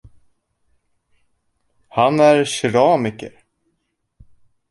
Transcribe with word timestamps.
Han 1.87 2.19
är 2.19 2.45
keramiker. 2.45 3.43